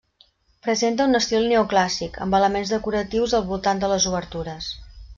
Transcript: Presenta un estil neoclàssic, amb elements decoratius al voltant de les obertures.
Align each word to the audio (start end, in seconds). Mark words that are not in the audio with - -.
Presenta 0.67 1.05
un 1.09 1.19
estil 1.19 1.45
neoclàssic, 1.51 2.19
amb 2.27 2.39
elements 2.39 2.75
decoratius 2.77 3.39
al 3.41 3.49
voltant 3.55 3.85
de 3.85 3.95
les 3.97 4.13
obertures. 4.15 4.77